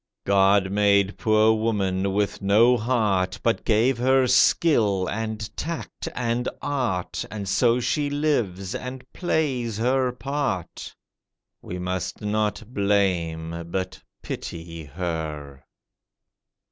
[0.25, 7.23] God made poor woman with no heart, But gave her skill, and tact, and art,
[7.29, 10.95] And so she lives, and plays her part.
[11.61, 15.63] We must not blame, but pity her.